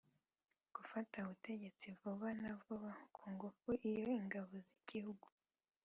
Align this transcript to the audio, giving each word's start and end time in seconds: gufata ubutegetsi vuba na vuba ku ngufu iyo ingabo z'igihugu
gufata 0.75 1.15
ubutegetsi 1.21 1.85
vuba 1.99 2.29
na 2.41 2.51
vuba 2.61 2.91
ku 3.15 3.23
ngufu 3.33 3.69
iyo 3.89 4.05
ingabo 4.19 4.51
z'igihugu 4.67 5.27